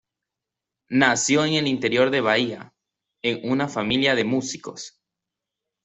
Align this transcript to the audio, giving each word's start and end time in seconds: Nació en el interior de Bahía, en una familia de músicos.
Nació 0.89 1.45
en 1.45 1.53
el 1.53 1.67
interior 1.67 2.09
de 2.09 2.21
Bahía, 2.21 2.73
en 3.21 3.47
una 3.51 3.67
familia 3.69 4.15
de 4.15 4.23
músicos. 4.23 4.99